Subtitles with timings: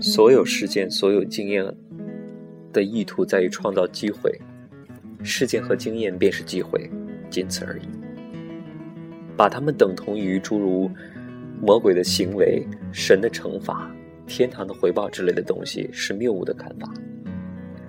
[0.00, 1.64] 所有事件、所有经验
[2.72, 4.30] 的意图在于创造机会，
[5.22, 6.88] 事件和经验便是机会，
[7.30, 7.88] 仅此而已。
[9.36, 10.90] 把它们等同于诸如
[11.60, 13.90] 魔鬼的行为、神的惩罚、
[14.26, 16.92] 天堂的回报之类的东西，是谬误的看法。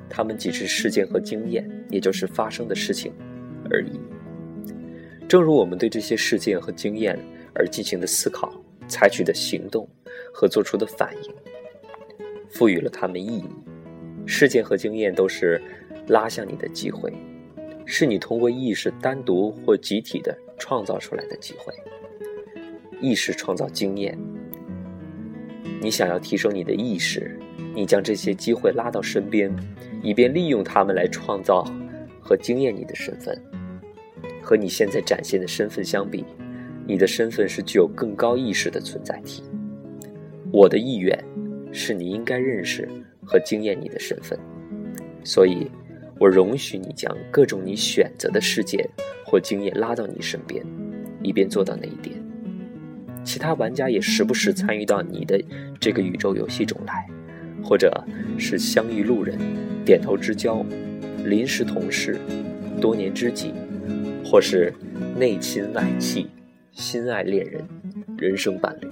[0.09, 3.13] 它们只是事件和经验，也就是发生的事情
[3.69, 3.99] 而已。
[5.27, 7.19] 正如我们对这些事件和经验
[7.53, 8.53] 而进行的思考、
[8.87, 9.87] 采取的行动
[10.33, 11.33] 和做出的反应。
[12.49, 13.45] 赋予了他们意义，
[14.25, 15.61] 事件和经验都是
[16.07, 17.11] 拉向你的机会，
[17.85, 21.73] 是你通过意识单独或集体的创造出来的机会。
[22.99, 24.17] 意识创造经验，
[25.81, 27.39] 你想要提升你的意识，
[27.73, 29.53] 你将这些机会拉到身边，
[30.01, 31.63] 以便利用它们来创造
[32.19, 33.39] 和经验你的身份。
[34.41, 36.23] 和你现在展现的身份相比，
[36.85, 39.43] 你的身份是具有更高意识的存在体。
[40.51, 41.17] 我的意愿。
[41.73, 42.89] 是你应该认识
[43.23, 44.39] 和经验你的身份，
[45.23, 45.69] 所以，
[46.17, 48.89] 我容许你将各种你选择的事件
[49.23, 50.65] 或经验拉到你身边，
[51.21, 52.16] 以便做到那一点。
[53.27, 55.37] 其他玩家也时不时参与到你的
[55.81, 57.05] 这个宇宙游戏中来，
[57.61, 57.91] 或者
[58.39, 59.37] 是相遇路人、
[59.83, 60.65] 点头之交、
[61.25, 62.17] 临时同事、
[62.79, 63.51] 多年知己，
[64.23, 64.73] 或是
[65.17, 66.29] 内亲外戚、
[66.71, 67.61] 心爱恋人、
[68.17, 68.87] 人生伴侣。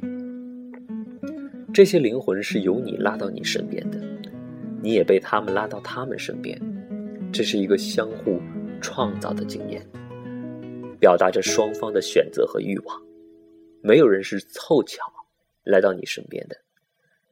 [1.73, 3.97] 这些灵魂是由你拉到你身边的，
[4.81, 6.61] 你也被他们拉到他们身边，
[7.31, 8.41] 这是一个相互
[8.81, 9.81] 创造的经验，
[10.99, 13.04] 表达着双方的选择和欲望。
[13.85, 15.13] 没有人是凑巧
[15.61, 16.63] 来到你身边的，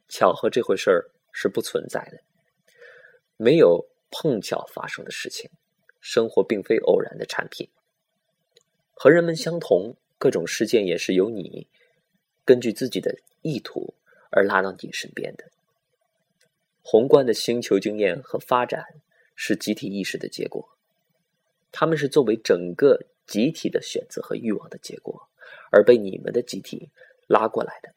[0.06, 2.20] 巧合这回事儿是不存在的，
[3.36, 5.50] 没有碰巧发生的事情。
[5.98, 7.68] 生活并非偶然的产品，
[8.92, 11.66] 和人们相同，各种事件也是由你
[12.44, 13.94] 根据自己的意图。
[14.30, 15.50] 而拉到你身边的
[16.82, 19.00] 宏观的星球经验和发展
[19.34, 20.76] 是集体意识的结果，
[21.72, 25.28] 他们是作为整个集体的选择和欲望的结果，
[25.74, 26.88] 而被你们的集体
[27.26, 27.90] 拉过来的。